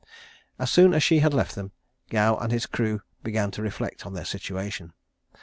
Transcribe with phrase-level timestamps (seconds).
[0.57, 1.73] As soon as she had left them,
[2.09, 4.93] Gow and his crew began to reflect on their situation.